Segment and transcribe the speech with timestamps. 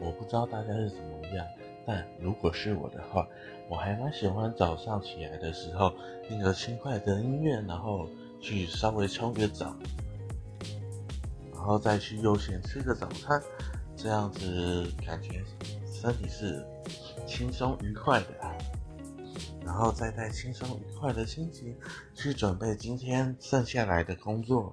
[0.00, 1.46] 我不知道大家是怎么样，
[1.86, 3.26] 但如果是我的话，
[3.68, 5.92] 我还蛮喜欢早上起来的时候
[6.28, 8.08] 听个轻快的音乐，然后
[8.40, 9.74] 去稍微冲个澡，
[11.52, 13.42] 然后再去悠闲吃个早餐，
[13.96, 15.42] 这样子感觉
[15.86, 16.66] 身体是
[17.26, 18.26] 轻松愉快的。
[19.64, 21.74] 然后再带轻松愉快的心情
[22.14, 24.70] 去准备今天剩下来的工作。